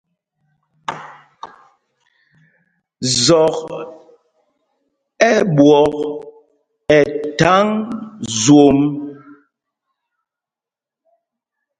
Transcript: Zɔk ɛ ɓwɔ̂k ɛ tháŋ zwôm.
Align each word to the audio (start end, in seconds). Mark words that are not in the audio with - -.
Zɔk 3.23 3.57
ɛ 5.29 5.31
ɓwɔ̂k 5.55 5.95
ɛ 6.95 6.99
tháŋ 7.39 7.67
zwôm. 8.41 8.79